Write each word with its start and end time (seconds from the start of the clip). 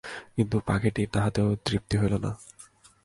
কিন্তু 0.35 0.55
পাখীটির 0.67 1.09
তাহাতেও 1.13 1.49
তৃপ্তি 1.65 1.95
হইল 1.97 2.13
না। 2.17 2.31